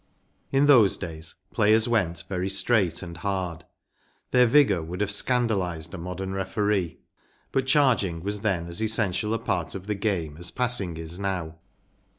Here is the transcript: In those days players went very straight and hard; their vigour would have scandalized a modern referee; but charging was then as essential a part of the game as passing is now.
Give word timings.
In 0.51 0.65
those 0.65 0.97
days 0.97 1.35
players 1.53 1.87
went 1.87 2.23
very 2.27 2.49
straight 2.49 3.03
and 3.03 3.17
hard; 3.17 3.65
their 4.31 4.47
vigour 4.47 4.81
would 4.81 4.99
have 4.99 5.11
scandalized 5.11 5.93
a 5.93 5.99
modern 5.99 6.33
referee; 6.33 6.97
but 7.51 7.67
charging 7.67 8.23
was 8.23 8.39
then 8.39 8.65
as 8.65 8.81
essential 8.81 9.31
a 9.31 9.37
part 9.37 9.75
of 9.75 9.85
the 9.85 9.93
game 9.93 10.37
as 10.37 10.49
passing 10.49 10.97
is 10.97 11.19
now. 11.19 11.59